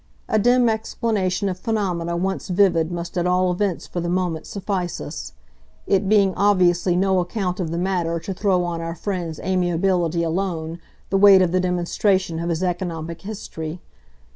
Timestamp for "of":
1.47-1.59, 7.59-7.69, 11.43-11.51, 12.39-12.49